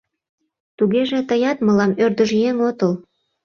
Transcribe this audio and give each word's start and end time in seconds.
Тугеже 0.77 1.19
тыят 1.29 1.57
мылам 1.65 1.91
ӧрдыжъеҥ 2.03 2.57
отыл. 2.69 2.93